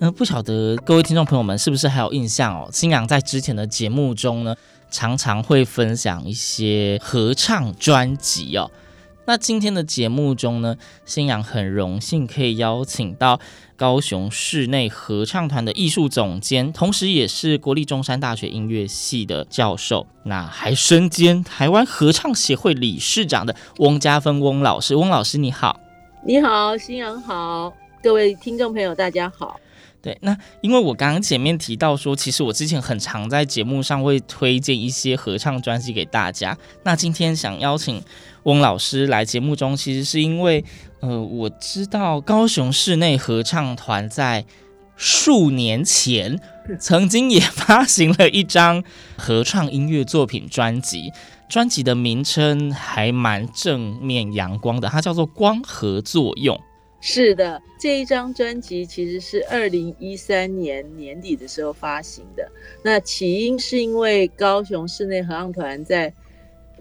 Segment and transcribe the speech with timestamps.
[0.00, 2.68] 嗯，不晓得各位听众朋友们是不是还有印象哦？
[2.72, 4.54] 新阳在之前的节目中呢，
[4.92, 8.70] 常常会分享一些合唱专辑哦。
[9.26, 13.40] 那今天的节目中呢，新阳很荣幸可以邀请到
[13.74, 24.94] 高雄室内合唱团的艺术总监，同时也是国立中山大学音乐系的教授，那还身兼台湾合唱协会理事长的翁家芬翁老师。
[24.94, 25.80] 翁老师你好。
[26.24, 29.58] 你好，新阳好，各位听众朋友大家好。
[30.00, 36.56] 对，那因为我刚刚前面提到说，其实我之前很常在节目上会推荐一些合唱专辑给大家。
[36.84, 38.00] 那今天想邀请
[38.44, 40.64] 翁老师来节目中，其实是因为，
[41.00, 44.44] 呃，我知道高雄室内合唱团在
[44.96, 46.40] 数年前
[46.78, 48.82] 曾经也 发行了一张
[49.16, 51.12] 合唱音乐作品专辑，
[51.48, 56.56] 专辑的名称还蛮正面阳光的，它叫做《光合作用》。
[57.00, 62.50] 是的，这一张专辑其实是二零一三年年底的时候发行的。
[62.82, 66.12] 那起因是因为高雄室内合唱团在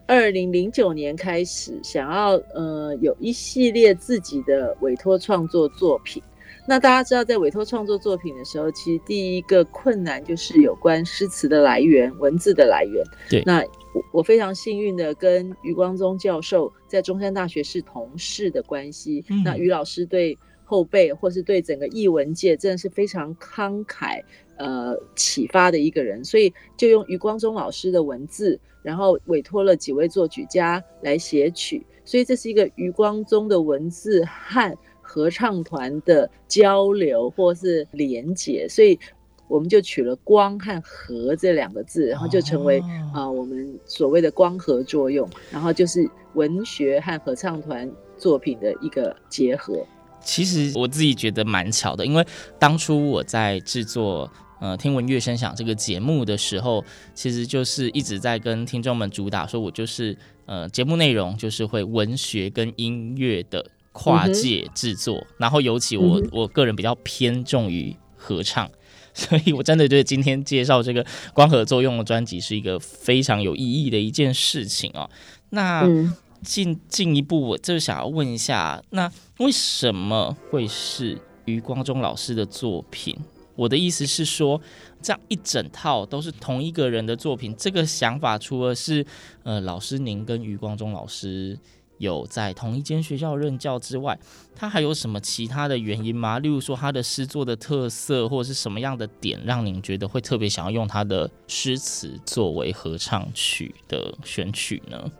[0.07, 6.21] 二零零九年开始想要呃有一系列自己的委托创作作品。
[6.69, 13.01] 那大家知道，在委托创作作品的时候，其实第一个困难就是有关诗词的来源、文字的来源。
[13.29, 13.63] 对，那
[14.11, 19.23] 我我非常幸运的跟余光中教授在中山大学是同事的关系。
[19.29, 19.43] 嗯。
[19.43, 24.21] 那余老师对后辈或是对整个译文界真的是非常慷慨，
[24.57, 38.99] 呃，启发的一个人，所以就用余光中老师的文字，然后委托了几位作曲家来写曲，所以这是一个余光中的文字和合唱团的交流或是连结，所以
[39.47, 42.79] 我们就取了“光”和“合”这两个字，然后就成为
[43.13, 43.21] 啊、哦。
[43.21, 49.85] 呃、我们所谓的光合作用，然后就是文学和合唱团作品的一个结合。
[50.19, 52.25] 其实我自己觉得蛮巧的，因为
[52.59, 68.69] 当初我在制作呃听闻乐声响这个节目的时候，其实就是一直在跟听众们主打说，我就是呃节目内容就是会文学跟音乐的跨界制作，嗯、然后尤其我、嗯、我个人比较偏重于合唱，
[69.17, 75.09] 所以我真的觉得今天介绍这个光合作用的专辑是一个非常有意义的一件事情哦。
[75.49, 75.81] 那。
[75.81, 76.13] 嗯
[76.43, 83.17] 进进一步，我就想要问一下，那为什么会是余光中老师的作品？
[83.55, 84.61] 我的意思是说，
[85.01, 89.03] 这样一整套都是同一个人的作品，这个想法除了是
[89.41, 91.57] 呃老师您跟余光中老师
[91.97, 94.17] 有在同一间学校任教之外，
[94.55, 96.39] 他还有什么其他的原因吗？
[96.39, 105.11] 例如说他的诗作的特色，或者是什么样的点让您觉得会特别想要用他的诗词作为合唱曲的选曲呢？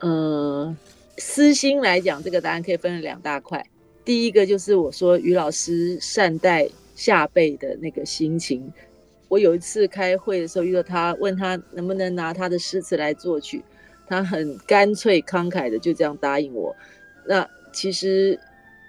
[0.00, 0.76] 呃，
[1.18, 3.64] 私心来讲，这个答案可以分成两大块。
[4.04, 8.70] 第一个就是我说于老师善待下辈的那个心情。
[9.28, 13.64] 我有一次开会的时候遇到他，问他能不能拿他的诗词来作曲，
[14.06, 16.74] 他很干脆慷慨的就这样答应我。
[17.26, 18.38] 那其实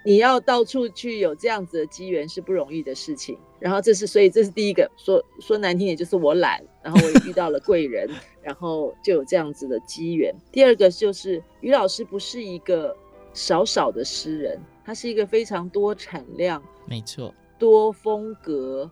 [0.04, 3.38] 你要到处去有这样子的机缘是不容易的事情。
[3.58, 8.06] 然后这是，所以这是第一个，说说难听点就是我懒，然后我也遇到了贵人，
[8.42, 10.34] 然后就有这样子的机缘。
[10.52, 12.94] 第二个就是于老师不是一个
[13.32, 18.88] 少少的诗人，他是一个非常多产量，没错，多风格，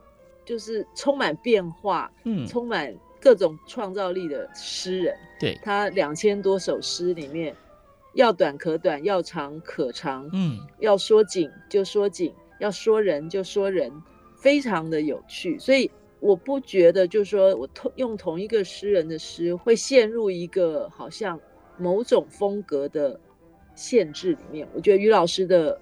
[0.46, 2.92] 就是充满变化，嗯，充满
[3.24, 5.16] 各种创造力的诗人。
[5.40, 7.56] 对，他两千多首诗里面，
[8.12, 13.90] 要短可短，要长可长，嗯，要说景就说景，要说人就说人。
[14.36, 15.90] 非常的有趣，所以
[16.20, 21.40] 我不觉得，就是说我同用同一个诗人的诗，会陷入一个好像
[21.78, 23.18] 某种风格的
[23.74, 24.68] 限制里面。
[24.74, 25.80] 我觉得于老师的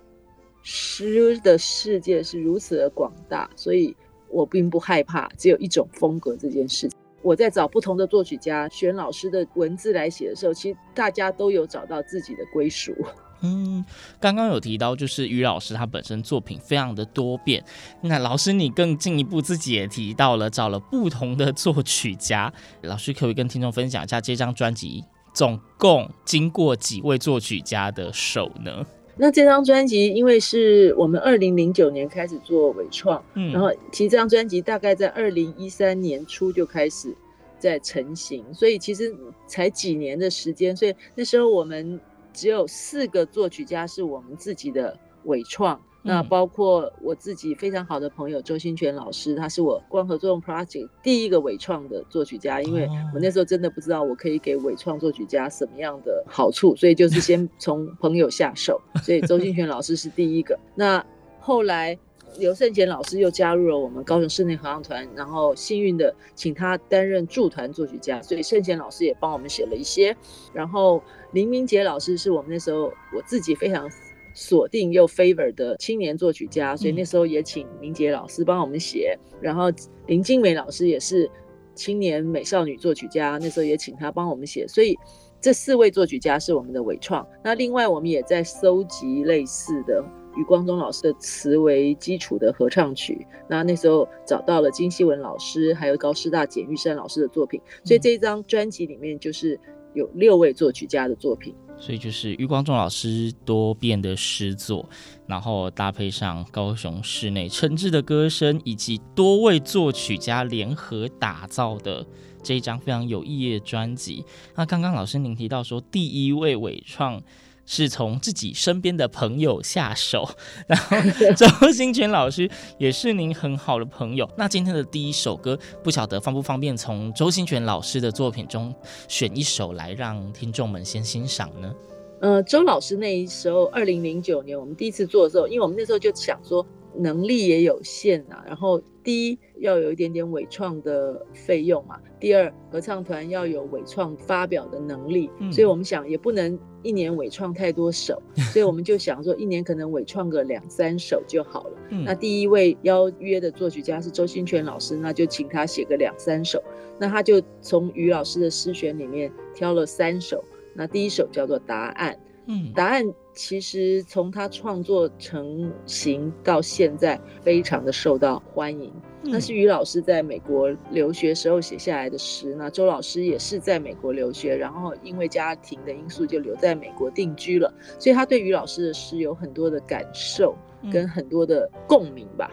[0.63, 3.97] 诗的世界是如此的广大，所以
[4.29, 6.97] 我并不害怕只有一种风格这件事情。
[7.23, 12.95] 我在找不同的作曲家选老师的文字来写的时候，其实大家都有找到自己的归属。
[13.45, 13.85] 嗯，
[14.21, 17.65] 刚刚有提到，就是于老师他本身作品非常的多变。
[18.01, 22.53] 那老师你更进一步自己也提到了，找了不同的作曲家。
[22.83, 25.05] 老师可不可以跟听众分享一下这张专辑
[25.35, 28.87] 总共经过几位作曲家的手呢？
[29.17, 37.15] 那这张专辑因为是我们二零零九年开始做伪创，嗯，然后其实这张专辑大概在二零一三年初就开始
[37.59, 39.15] 在成型，所以其实
[39.47, 42.01] 才几年的时间，所以那时候我们
[42.33, 45.81] 只有四个作曲家是我们自己的伪创。
[46.05, 60.59] 那包括我自己非常好的朋友周新全老师，他是我光合作用 project 第一个委创的作曲家，因为我那时候真的不知道我可以给委创作曲家什么样的好处，所以就是先 从朋友下手，所以周新全老师是第一个。
[60.75, 61.05] 那
[61.39, 61.97] 后来
[62.39, 70.17] 刘胜贤老师又加入了我们高雄室内合唱团，然后幸运的请他担任驻团作曲家，所以胜贤老师也帮我们写了一些。
[70.53, 71.01] 然后
[71.31, 73.89] 林明杰老师是我们那时候我自己非常。
[74.35, 79.19] 锁定又 favor 的青年作曲家，所以那时候也请明杰老师帮我们写。
[79.33, 79.65] 嗯、然后
[80.07, 81.31] 林金美老师也是
[81.75, 84.67] 青年美少女作曲家，那时候也请他帮我们写。
[84.69, 84.99] 所以
[85.41, 87.27] 这四位作曲家是我们的伟创。
[87.43, 90.05] 那另外我们也在搜集类似的
[90.37, 93.27] 余光中老师的词为基础的合唱曲。
[93.49, 97.61] 那那时候找到了金希文老师，还有高师大简玉山老师的作品。
[97.85, 99.59] 所以这一张专辑里面就是
[99.95, 101.55] 有六位作曲家的作品。
[101.79, 104.89] 所以就是余光中老师多变的诗作，
[105.27, 112.07] 然后搭配上高雄室内诚挚的歌声，以及多位作曲家联合打造的
[112.43, 114.25] 这一张非常有意义的专辑。
[114.55, 117.21] 那刚刚老师您提到说，第一位伟创。
[117.65, 120.29] 是从自己身边的朋友下手，
[120.67, 120.97] 然后
[121.37, 124.29] 周兴泉老师也是您很好的朋友。
[124.37, 128.75] 那今天的第一首歌，不晓得方不方便从周兴泉老师的作品中
[129.09, 131.75] 选一首来让听众们先欣赏呢？
[132.21, 136.65] 呃，周老师那时候，二零零九年我们第一次做的时候，因为我们那时候就想说。
[136.97, 148.21] 能力也有限啊，然后第一要有一点点伪创的费用嘛，第二合唱团要有伪创发表的能力，嗯、所以我们想也不能一年伪创太多首，
[148.53, 151.79] 所以我们就想说一年可能伪创个两三首就好了。
[151.91, 156.63] 嗯、那第一位邀约的作曲家是周新全老师，那就请他写个两三首，
[156.99, 160.45] 那他就从于老师的诗选里面挑了三首，
[160.75, 162.15] 那第一首叫做《答案》。
[162.47, 168.93] 嗯，答案其实从他创作成型到现在，非常的受到欢迎。
[169.25, 172.57] 那是于老师在美国留学时候写下来的诗。
[172.57, 180.57] 那周老师也是在美国留学，然后因为家庭的因素就留在美国定居了，所以他对于老师的诗有很多的感受
[180.93, 182.51] 跟很多的共鸣吧。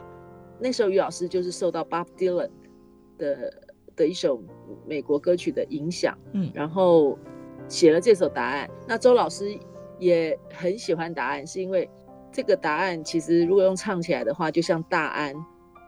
[0.59, 2.51] 那时候于老师就是受到 Bob Dylan
[3.17, 3.51] 的
[3.95, 4.39] 的一首
[4.85, 7.17] 美国歌曲的影响，嗯，然后
[7.67, 8.69] 写了这首答案。
[8.87, 9.57] 那周老师。
[9.99, 11.89] 也很喜欢答案，是因为
[12.31, 15.35] 这个答案其实如果用唱起来的话，就像大安。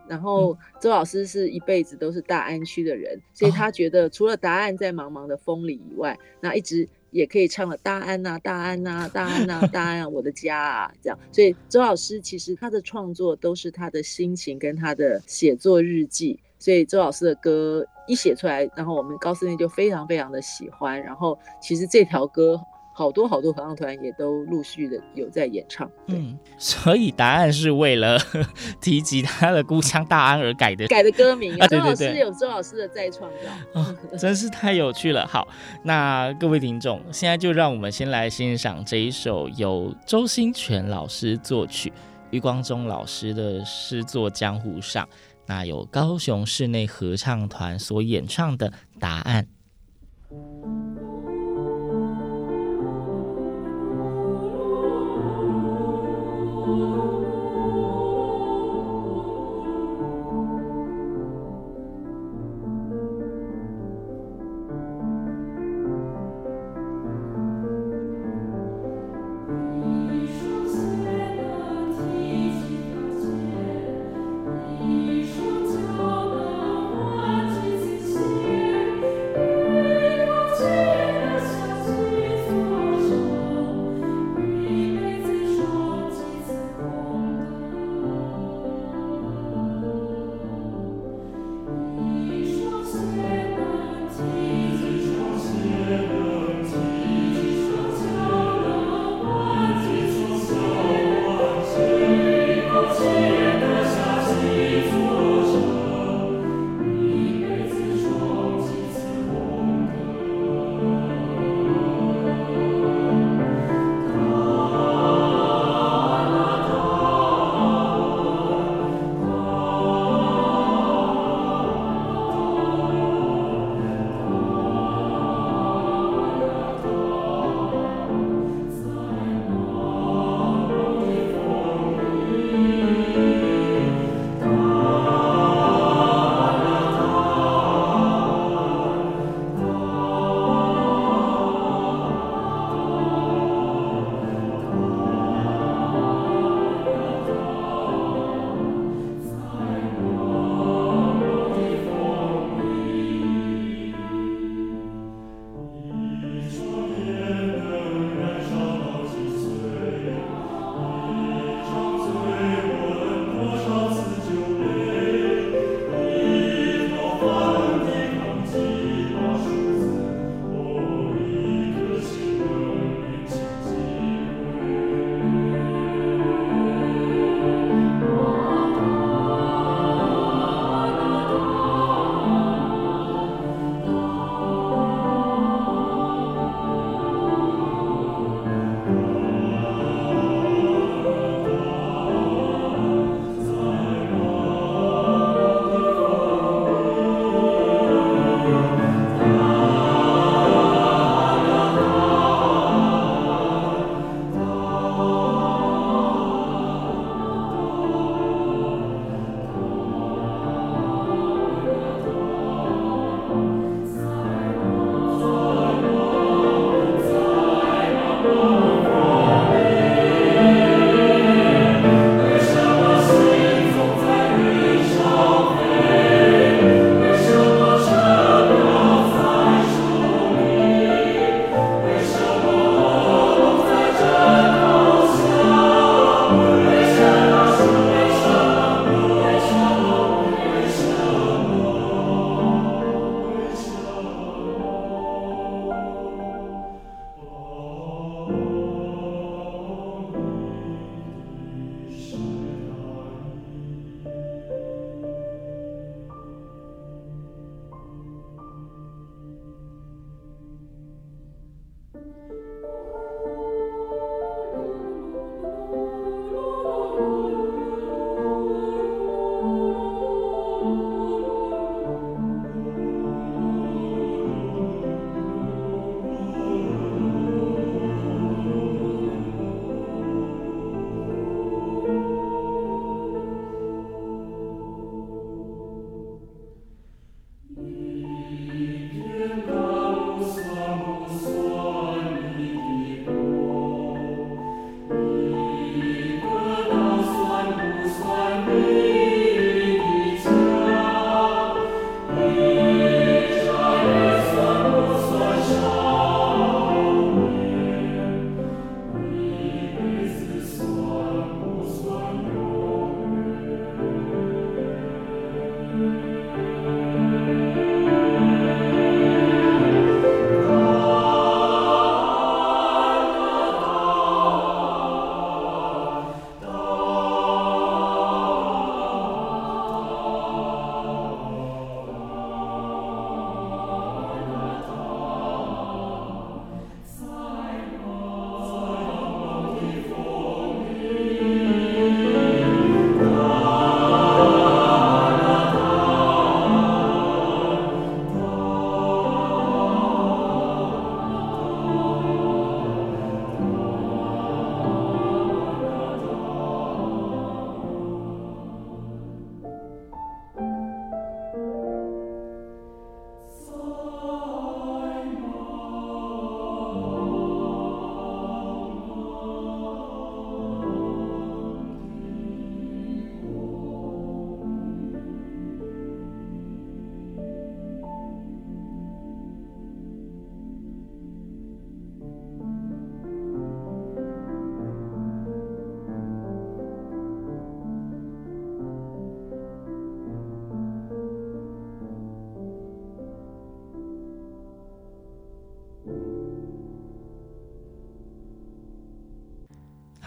[0.07, 11.17] 然后周老师是一辈子都是大安区的人，所以他觉得除了答案在茫茫的风里以外，那一直也可以唱了大安呐，大安呐，大安呐，大安啊，我的家啊，这样。
[11.31, 21.01] 所以周老师其实他的创作都是他的心情跟他的写作日记，所以周老师的歌一写出来，然后我们高司令就非常非常的喜欢。
[21.01, 22.59] 然后其实这条歌。
[23.01, 28.15] 好多好多合唱团也都陆续的有在演唱，嗯，所以答案是为了
[28.79, 31.65] 提及他的故乡大安而改的，改的歌名啊。
[31.65, 35.25] 周老师有周老师的再创造，哦，真是太有趣了。
[35.25, 35.47] 好，
[35.83, 41.91] 那各位听众，现在就让我们先来欣赏这一首由周新全老师作曲、
[42.29, 45.03] 余光中老师的诗作《江湖上》，
[45.47, 49.43] 那有高雄室内合唱团所演唱的《答案》。
[56.73, 57.00] Oh.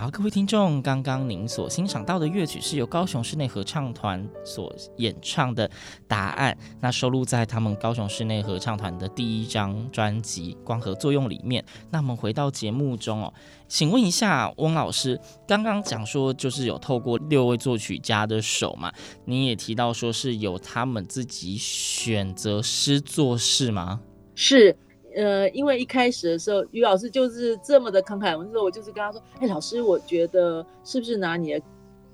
[0.04, 5.66] 好，各位听众，刚刚您所欣赏到的乐曲是由高雄室内合唱团所演唱的
[6.06, 11.64] 《答案》，那收录在他们高雄室内合唱团的第一张专辑《光合作用》里面。
[11.90, 13.32] 那我们回到节目中哦，
[13.66, 15.18] 请问一下翁老师，
[15.48, 18.92] 刚刚讲说就是有透过六位作曲家的手嘛？
[19.24, 24.02] 你也提到说是有他们自己选择诗作是吗？
[24.34, 24.76] 是。
[25.14, 31.62] 呃，因为一开始的时候，于老师就是这么的慷慨，我那时候我就是跟他说：“哎，老师，我觉得是不是拿你的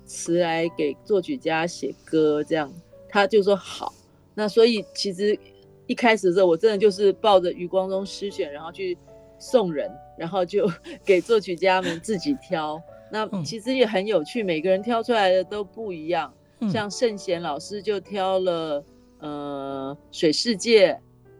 [0.05, 2.71] 词来给作曲家写歌这样？”
[3.09, 3.93] 他就说好。
[4.33, 5.37] 那所以其实
[5.87, 8.97] 一开始的时候，我真的就是抱着余光中诗选，然后去
[9.39, 10.69] 送人，然后就
[11.03, 12.81] 给作曲家们自己挑。
[13.11, 16.31] 那其实也很有趣，每个人挑出来的都不一样。
[16.71, 18.85] 像圣贤老师就挑了
[19.19, 20.93] 呃《水世界》。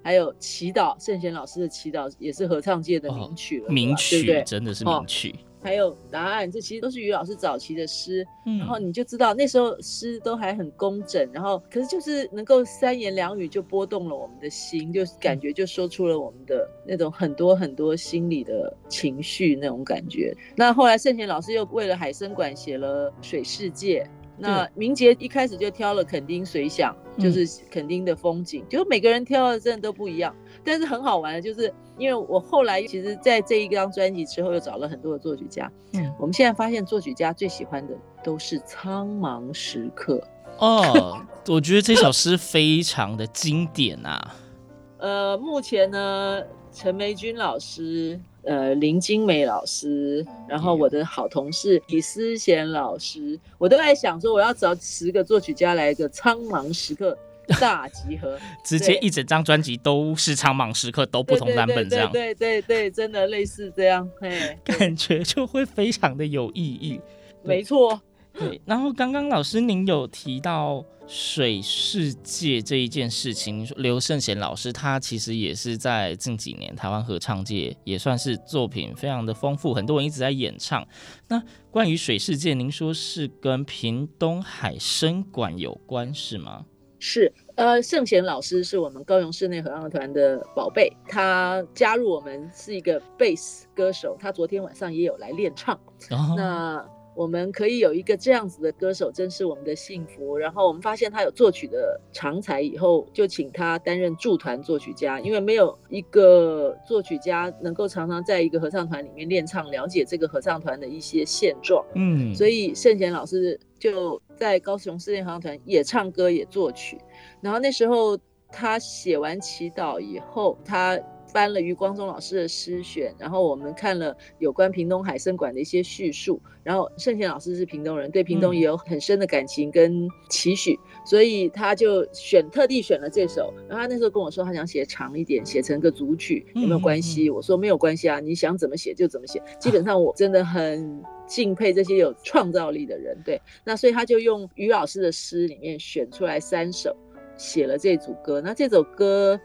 [0.03, 5.31] 还有祈祷，圣贤老师的祈祷也是合唱界的名曲了，哦、名曲对对真的是名曲。
[5.31, 20.36] 哦、还有答案，这其实都是于老师早期的诗，嗯、然后你就知道那时候诗都还很工整，然后可是就是能够三言两语就拨动了我们的心，就感觉就说出了我们的那种很多很多心里的情绪那种感觉。
[20.55, 24.03] 那后来圣贤老师又为了海参馆写了《水世界》。
[24.41, 30.36] 那明杰一开始就挑了垦丁水响，就是垦丁的风景，嗯、就每个人挑的真的都不一样。
[30.63, 35.71] 但是很好玩的，就是因为我后来其实，在这一张专辑之后，又找了很多的作曲家。
[35.93, 37.93] 嗯，我们现在发现作曲家最喜欢的
[38.24, 40.21] 都是苍茫时刻。
[40.57, 44.36] 哦，我觉得这首诗非常的经典啊。
[44.98, 48.19] 呃，目前呢，陈梅君老师。
[48.43, 57.17] 呃，林金美老师，然后我的好同事李思贤老师，我都在想说，我要找十个作曲家来一个苍茫时刻
[57.60, 67.00] 大集合， 直接一整张专辑都是苍茫时刻，都不同版本这样，对对对，对，对，对，真的类似这样，嘿，感觉就会非常的有意义。
[67.43, 68.00] 没错，
[68.33, 68.61] 对。
[68.65, 70.83] 然后刚刚老师您有提到。
[71.07, 80.87] 水世界这一件事情，刘圣贤老师他其实也是在近几年台湾合唱界也算是作品非常的丰富，很多人一直在演唱。
[81.27, 86.65] 那关于水世界，您说是跟屏东海生馆有关是吗？
[87.00, 95.75] 是，呃，圣贤老师是我们高雄室内合唱团的宝贝，他加入我们是一个贝斯歌手，他昨天晚上也有来练唱。
[96.11, 96.85] 哦、那。
[97.13, 100.37] 我们可以有一个这样子的歌手，真是我们的幸福。
[100.37, 105.19] 然后我们发现他有作曲的长才，以后就请他担任驻团作曲家。
[105.19, 111.85] 因为没有一个作曲家能够常常在一个合唱团里面练唱，了解这个合唱团的一些现状。
[111.95, 116.97] 嗯，所以圣贤老师就在高雄室内合唱团也唱歌也作曲。
[117.41, 118.17] 然后那时候
[118.50, 121.00] 他写完祈祷以后，他。
[121.31, 133.53] 翻了余光中老师的诗选，然后我们看了有关屏东海生馆的一些叙述，然后盛贤老师是屏东人，对屏东也有很深的感情跟期许，嗯、所以他就选特地选了这首。
[133.70, 137.24] 然后他那时候跟我说，他想写长一点，写成个组曲，有没有关系？
[137.24, 139.41] 嗯嗯嗯，我说没有关系啊，你想怎么写就怎么写。
[139.57, 143.41] 基本上我真的很敬佩这些有创造力的人，对。
[143.63, 146.94] 那所以他就用于老师的诗里面选出来三首，
[147.37, 148.41] 写了这组歌。
[148.41, 149.39] 那这首歌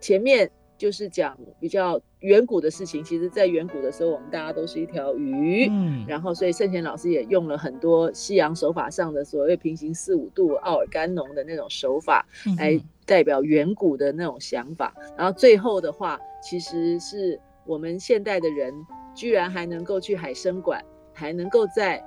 [0.00, 0.50] 前面。
[0.78, 12.24] 就是讲比较远古的事情，其实，在远古的时候，我们大家都是一条鱼，嗯，然后所以圣贤老师也用了很多西洋手法上的所谓平行四五度、奥尔干农的那种手法，
[12.56, 14.94] 来代表远古的那种想法。
[15.16, 18.72] 然后最后的话，其实是我们现代的人
[19.16, 20.80] 居然还能够去海参馆，
[21.12, 22.00] 还能够在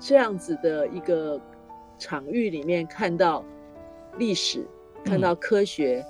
[0.00, 1.40] 这样子的一个
[1.98, 3.44] 场域里面看到
[4.18, 4.66] 历史，
[5.04, 6.04] 看到科学，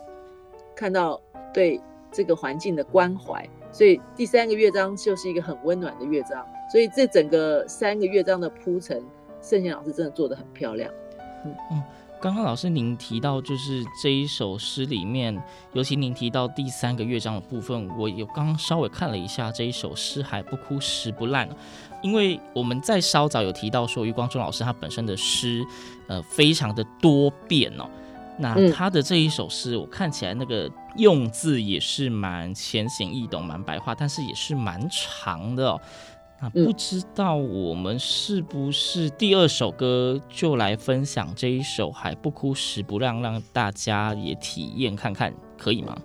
[0.75, 1.21] 看到。
[1.57, 1.81] 对
[2.13, 6.45] 这个环境的关怀，所以第三个乐章就是一个很温暖的乐章。
[6.71, 9.03] 所以这整个三个乐章的铺陈，
[9.41, 10.93] 圣贤老师真的做得很漂亮。
[11.47, 11.83] 嗯嗯，
[12.21, 15.43] 刚刚老师您提到就是这一首诗里面，
[15.73, 21.49] 尤其您提到第三个乐章的部分，我有刚刚稍微看了一下这一首诗海不哭石不烂，
[22.03, 25.65] 因为我们在稍早有提到说余光中老师他本身的诗，
[26.07, 27.89] 呃，非常的多变哦。
[28.39, 35.81] 那他的这一首诗，我看起来那个用字也是蛮浅显易懂、蛮白话，但是也是蛮长的哦。
[36.39, 45.97] 那不知道我们是不是第二首歌就来分享这一首《海不哭石不让》，让大家也体验看看，可以吗？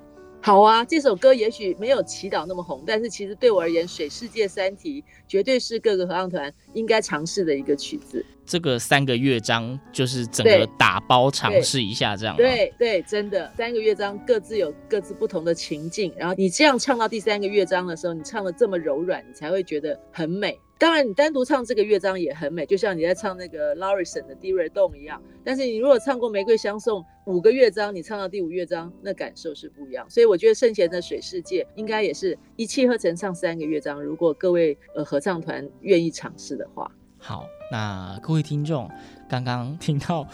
[0.43, 8.25] 好啊，这首歌也许没有祈祷那么红，但是其实对我而言，《水世界三题》绝对是各个合唱团应该尝试的一个曲子。
[8.43, 12.35] 这个三个乐章就是整个打包尝试一下，这样。
[12.35, 20.59] 对对，对，真的三个乐章各自有各自不同的情境，然后你这样唱到第三个乐章的时候，你唱的这么柔软，你才会觉得很美。
[20.81, 25.21] 当然，你单独唱这个乐章也很美，就像你在唱那个 l a r i s o n 的 D 瑞动一样。
[25.43, 30.09] 但是你如果唱过《玫瑰相送》五个乐章，你唱到第五乐章，那感受是不一样。
[30.09, 34.01] 所以我觉得圣贤的《水世界》应该也是一气呵成唱三个乐章。
[34.01, 38.89] 如果各位呃合唱团愿意尝试的话，好，那各位听众
[39.29, 40.27] 刚刚听到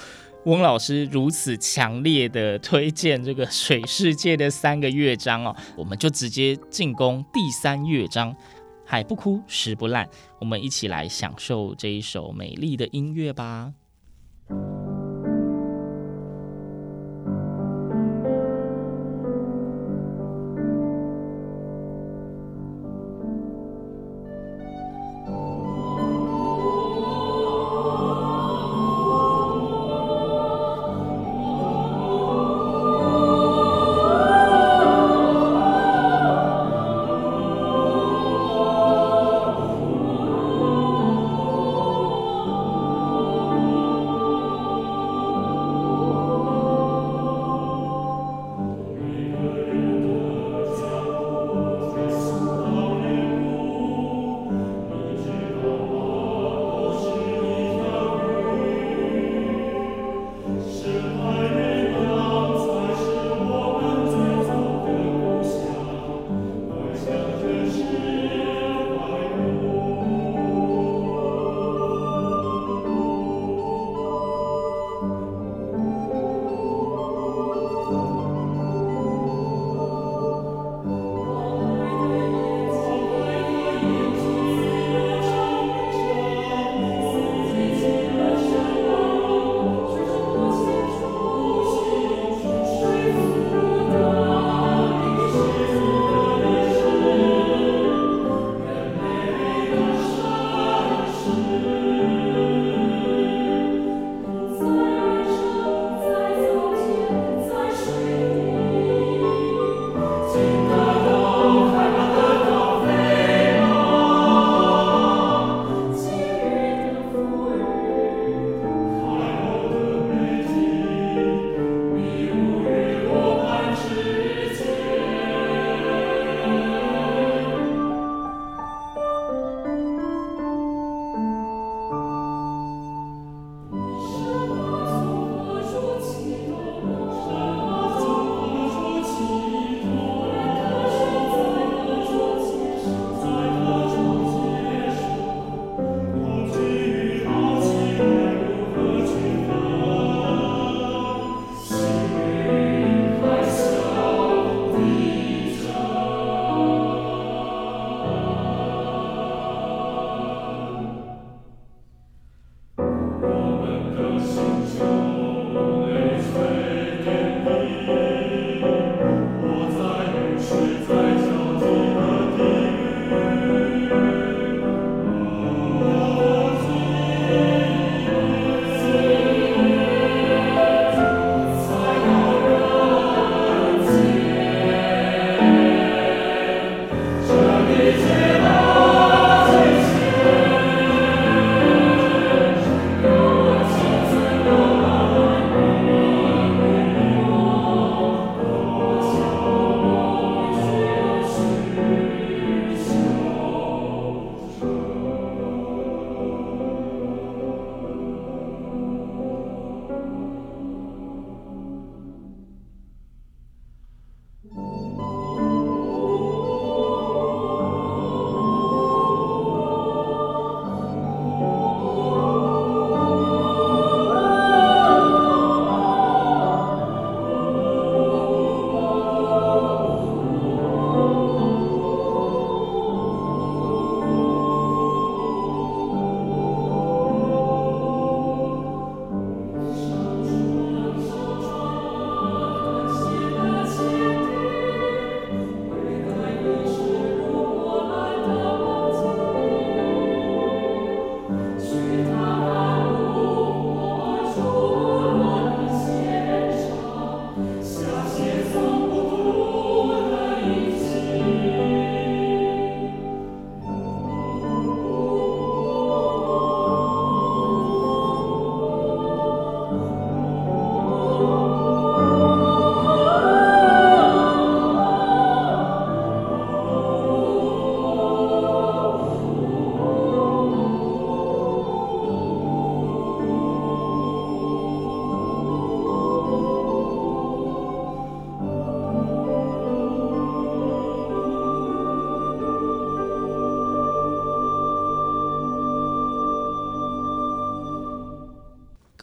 [0.45, 8.33] 翁老师如此强烈的推荐这个《水世界》的三个乐章哦，我们就直接进攻第三乐章。
[8.89, 13.73] 海不枯，石不烂，我们一起来享受这一首美丽的音乐吧。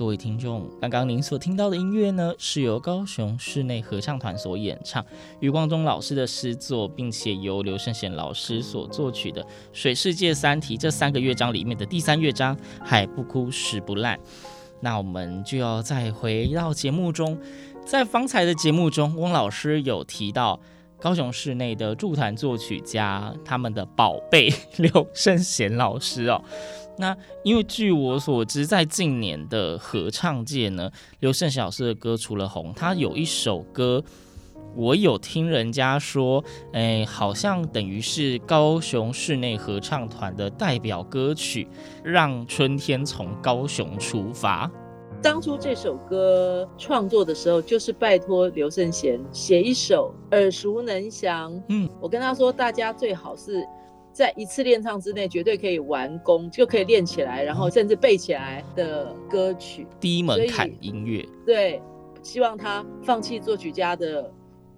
[0.04, 5.02] 各位听众，刚刚您所听到的音乐呢，是由高雄室内合唱团所演唱，
[5.40, 14.18] 余光中老师的诗作，并且由刘胜贤老师所作曲的《水世界三题》这三个乐章里面的第三乐章《海不枯，石不烂》。
[14.80, 17.38] 那我们就要再回到节目中，
[17.86, 20.60] 在方才的节目中，翁老师有提到
[21.00, 26.44] 高雄室内的驻团作曲家，他们的宝贝刘胜贤老师哦。
[26.96, 34.02] 那因为据我所知，在近年的合唱界呢，刘胜贤老师的歌除了红，他有一首歌，
[34.76, 41.64] 我有听人家说，哎，好像等于是高雄室内合唱团的代表歌曲，
[42.04, 44.68] 《让春天从高雄出发》。
[45.20, 51.61] 当初这首歌创作的时候，就是拜托刘胜贤写一首耳熟能详。
[51.70, 53.66] 嗯，我跟他说，大家最好是。
[54.14, 59.85] 在一次练唱之内，绝对可以完工，就可以练起来，然后甚至背起来的歌曲。
[59.98, 61.29] 第一门槛音乐。
[61.44, 61.83] 对，
[62.22, 64.31] 希望他放弃作曲家的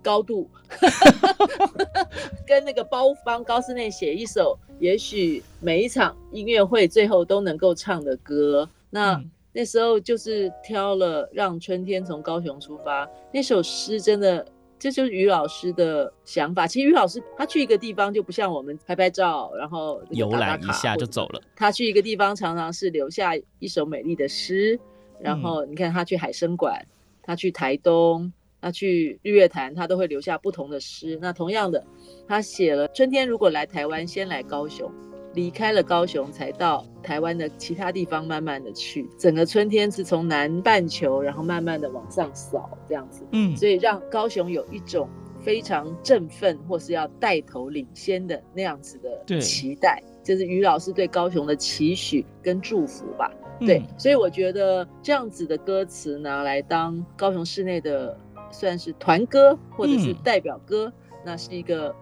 [0.02, 0.48] 高度，
[2.48, 8.66] 跟那个包方高室内写一首，也许每一场音乐会最后都能够唱的歌。
[8.88, 14.46] 那、嗯、那时候就是挑了《让春天从高雄出发》那首诗，真的。
[14.86, 16.64] 这就是于老师的想法。
[16.64, 21.42] 其实于老师他去一个地方就不像我们拍拍照，然后游览一下就走了。
[21.56, 24.78] 他去一个地方常常是留下一首美丽的诗。
[25.18, 26.86] 然后你看他去海参馆，
[27.20, 31.18] 他去台东，他去日月潭，他都会留下不同的诗。
[31.20, 31.84] 那同样的，
[32.28, 34.88] 他写了春天如果来台湾，先来高雄。
[35.36, 39.06] 离开了高雄，才到台湾的其他地方，慢慢的去。
[39.18, 43.22] 整个春天是从南半球，然后慢慢的往上扫，这样子。
[43.32, 45.06] 嗯，所以让高雄有一种
[45.38, 53.30] 非常振奋，或是要带头领先的那样子的期待，就是于老师对高雄的期许跟祝福吧。
[53.60, 58.18] 对，嗯，所以我觉得这样子的歌词拿来当高雄市内的
[58.50, 61.94] 算是团歌或者是代表歌，嗯，那是一个。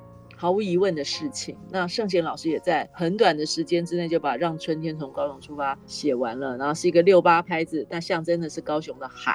[0.44, 9.35] 毫无疑问的事情，那圣贤老师也在很短的时间之内就把《让春天从高雄出发》写完了，然后是一个六八拍子，那象征的是高雄的海，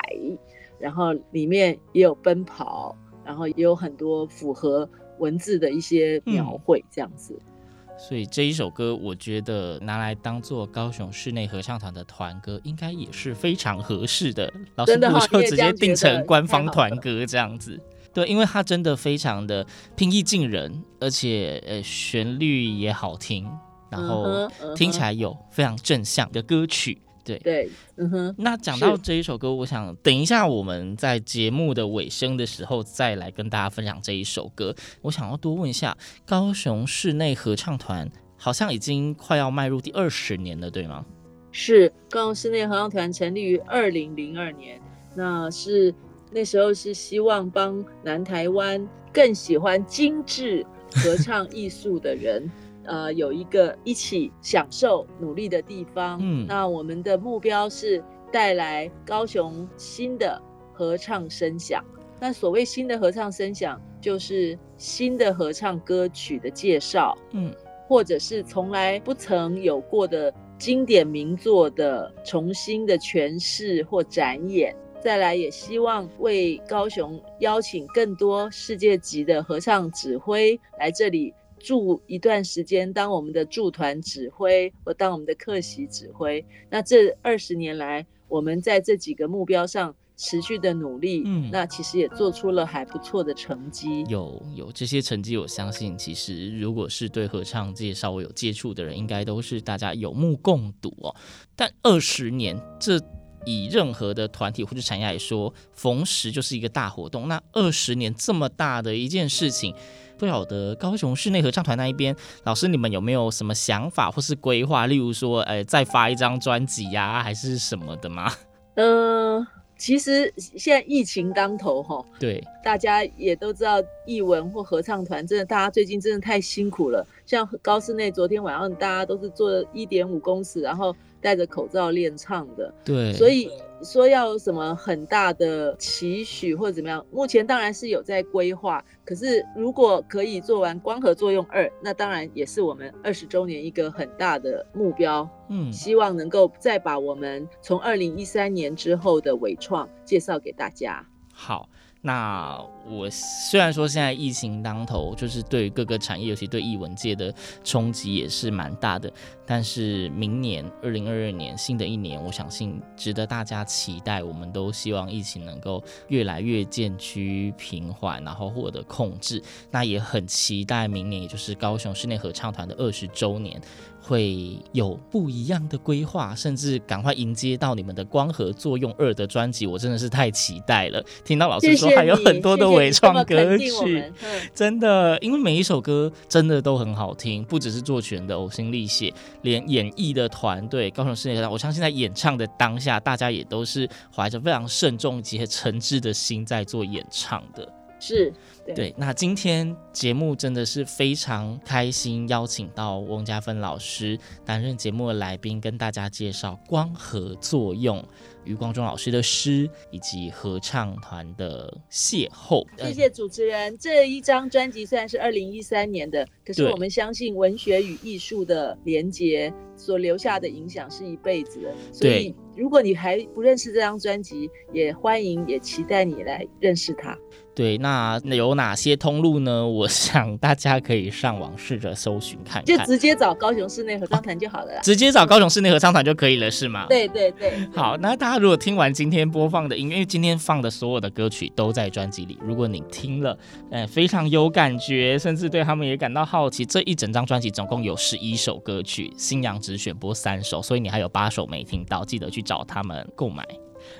[0.77, 2.95] 然后里面也有奔跑，
[3.25, 7.35] 然后也有很多符合文字的一些描绘，这样子。
[7.39, 14.53] 嗯，所以这一首歌，我觉得拿来当做高雄室内合唱团的团歌，应该也是非常合适的。
[14.75, 17.81] 老师我就直接定成官方团歌这样子。
[18.13, 23.49] 对，因为它真的非常的平易近人，而且呃旋律也好听，
[23.89, 27.01] 然后听起来有非常正向的歌曲。
[27.23, 28.35] 对对，嗯哼。
[28.39, 34.73] 那讲到这一首歌，我想等一下我们在节目的尾声的时候再来跟大家分享这一首歌。
[35.01, 35.95] 我想要多问一下，
[36.25, 41.05] 高雄室内合唱团好像已经快要迈入第二十年了，对吗？
[41.51, 44.81] 是，高雄室内合唱团成立于二零零二年，
[45.15, 45.93] 那是。
[46.31, 50.65] 那时候是希望帮南台湾更喜欢精致
[51.03, 52.51] 合唱 艺术的人，
[52.83, 56.19] 呃，有一个一起享受努力的地方。
[56.21, 60.41] 嗯，那我们的目标是带来高雄新的
[60.73, 61.83] 合唱声响。
[62.19, 67.53] 那所谓新的合唱声响，就是新的合唱歌曲的介绍，嗯，
[67.87, 74.75] 或者是从来不曾有过的经典名作的重新的诠释或展演。
[75.01, 86.45] 再来，也希望为高雄邀请更多世界级的合唱指挥来这里驻一段时间，当我们的驻团指挥或当我们的客席指挥。
[86.69, 94.03] 那这二十年来，我们在这几个目标上持续的努力，嗯，那其实也做出了还不错的成绩。
[94.09, 101.15] 有有这些成绩，我相信其实如果是对合唱界稍微有接触的人，应该都是大家有目共睹哦。
[101.55, 103.01] 但二十年这。
[103.49, 107.27] 以任何的团体或者产业来说，逢十就是一个大活动。
[107.27, 109.73] 那二十年这么大的一件事情，
[110.19, 114.85] 不晓得高雄室内合唱团那一边，老师你们有没有什么想法或是规划？
[114.85, 118.31] 例如说，呃，再发一张专辑呀，还是什么的吗？
[118.75, 127.03] 嗯、呃，其实现在疫情当头哈，对，大家也都知道，艺文或合唱团真的，大家最近真的太辛苦了。
[127.25, 130.95] 像高室内昨天晚上，大家都是做一点五公尺，然后。
[131.21, 133.49] 戴着口罩练唱的，对，所以
[133.83, 138.83] 说要有什么很大的期许或者怎么样，目前当然是有在规划。
[139.05, 145.27] 可是如果可以做完光合作用二，那当然也是我们二十周年一个很大的目标。
[145.49, 151.05] 嗯，希望能够再把我们从二零一三年之后的伟创介绍给大家。
[151.33, 151.69] 好。
[152.01, 152.57] 那
[152.89, 159.11] 我虽然说现在疫情当头，就是对各个产业，尤其对艺文界的冲击也是蛮大的，
[159.45, 164.23] 但是明年二零二二年新的一年，我相信值得大家期待。
[164.23, 169.41] 我们都希望疫情能够越来越渐趋平缓，然后获得控制。
[169.69, 173.61] 那也很期待明年，也就是高雄室内合唱团的二十周年。
[174.01, 181.03] 会有不一样的规划，甚至赶快迎接到你们的光合作用二的专辑，我真的是太期待了。
[181.25, 184.11] 听到老师说还有很多的伪创歌曲，
[184.55, 197.67] 真的，因为每一首歌真的都很好听，不只是作曲人的呕心沥血，连演绎的团队高雄室内合唱团，我相信在演唱的当下，大家也都是怀着非常慎重及诚挚的心在做演唱的。
[198.01, 198.31] 是
[198.65, 208.01] 对，对，那今天节目真的是非常开心，邀请到翁家芬老师担任节目的来宾，跟大家介绍光合作用。
[208.45, 213.77] 余光中老师的诗以及合唱团的邂逅，谢谢主持人。
[213.77, 221.71] 这一张专辑虽然是二零一三年的，可是我们相信文学与艺术的连结所留下的影响是一辈子的。
[221.93, 227.15] 所以如果你还不认识这张专辑，也欢迎也期待你来认识它。
[227.53, 229.67] 对，那有哪些通路呢？
[229.67, 234.81] 我 想大家可以上网试着搜寻看看，就直接找高雄室内合唱团就好了，啊。
[234.81, 236.85] 直接找高雄室内合唱团就可以了，是吗？
[236.87, 237.51] 对对对。
[237.73, 243.37] 好，那大家如果听完今天播放的音乐，因为今天放的所有的歌曲都在专辑里，如果你听了，
[243.71, 253.45] 呃，非常有感觉，甚至对他们也感到好好奇，这一整张专辑总共有十一首歌曲，新娘只选播三首，所以你还有八首没听到，记得去找他们购买。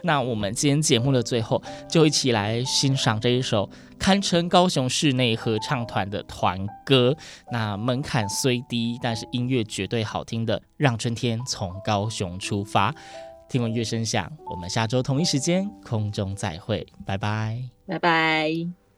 [0.04, 7.14] 那我们今天节目的最后，就一起来欣赏这一首堪称高雄室内合唱团的团歌。
[7.52, 12.96] 那门槛虽低，但是音乐绝对好听的，让春天从高雄出发。
[13.50, 18.89] 听闻乐声响，我们下周同一时间空中再会，拜拜，拜拜。